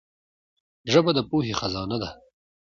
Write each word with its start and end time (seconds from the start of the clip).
ژبه 0.91 1.11
د 1.17 1.19
پوهي 1.29 1.53
خزانه 1.59 1.97
ده. 2.03 2.09